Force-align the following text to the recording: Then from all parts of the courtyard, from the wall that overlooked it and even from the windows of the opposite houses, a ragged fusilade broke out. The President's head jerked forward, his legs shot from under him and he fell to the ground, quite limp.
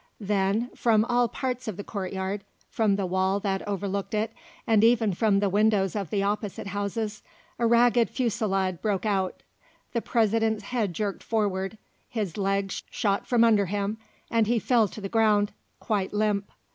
Then 0.19 0.71
from 0.75 1.05
all 1.05 1.27
parts 1.27 1.67
of 1.67 1.77
the 1.77 1.83
courtyard, 1.83 2.43
from 2.71 2.95
the 2.95 3.05
wall 3.05 3.39
that 3.41 3.61
overlooked 3.67 4.15
it 4.15 4.33
and 4.65 4.83
even 4.83 5.13
from 5.13 5.39
the 5.39 5.47
windows 5.47 5.95
of 5.95 6.09
the 6.09 6.23
opposite 6.23 6.65
houses, 6.65 7.21
a 7.59 7.67
ragged 7.67 8.09
fusilade 8.09 8.81
broke 8.81 9.05
out. 9.05 9.43
The 9.93 10.01
President's 10.01 10.63
head 10.63 10.95
jerked 10.95 11.21
forward, 11.21 11.77
his 12.09 12.35
legs 12.35 12.81
shot 12.89 13.27
from 13.27 13.43
under 13.43 13.67
him 13.67 13.99
and 14.31 14.47
he 14.47 14.57
fell 14.57 14.87
to 14.87 15.01
the 15.01 15.07
ground, 15.07 15.51
quite 15.79 16.13
limp. 16.15 16.51